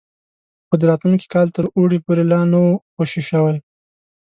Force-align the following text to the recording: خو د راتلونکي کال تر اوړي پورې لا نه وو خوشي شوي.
خو 0.67 0.75
د 0.79 0.81
راتلونکي 0.91 1.27
کال 1.33 1.47
تر 1.55 1.65
اوړي 1.77 1.99
پورې 2.05 2.23
لا 2.31 2.41
نه 2.51 2.57
وو 2.63 2.73
خوشي 2.93 3.21
شوي. 3.29 3.55